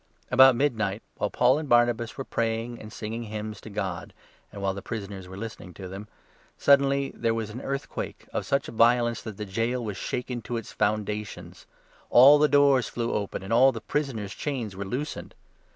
About 0.31 0.55
midnight, 0.55 1.03
while 1.17 1.29
25 1.29 1.37
Paul 1.39 1.59
and 1.59 1.69
Silas 1.69 2.17
were 2.17 2.23
praying 2.23 2.79
and 2.81 2.91
singing 2.91 3.21
hymns 3.25 3.61
to 3.61 3.69
God, 3.69 4.15
and 4.51 4.59
while 4.59 4.73
the 4.73 4.81
prisoners 4.81 5.27
were 5.27 5.37
listening 5.37 5.75
to 5.75 5.87
them, 5.87 6.07
suddenly 6.57 7.13
there 7.13 7.35
was 7.35 7.49
26 7.51 7.53
an 7.63 7.69
earthquake 7.71 8.27
of 8.33 8.43
such 8.43 8.65
violence 8.65 9.21
that 9.21 9.37
the 9.37 9.45
Gaol 9.45 9.85
was 9.85 9.97
shaken 9.97 10.41
to 10.41 10.57
its 10.57 10.71
foundations; 10.71 11.67
all 12.09 12.39
the 12.39 12.47
doors 12.47 12.87
flew 12.89 13.13
open, 13.13 13.43
and 13.43 13.53
all 13.53 13.71
the 13.71 13.79
prisoners' 13.79 14.33
chains 14.33 14.75
were 14.75 14.85
loosened. 14.85 15.35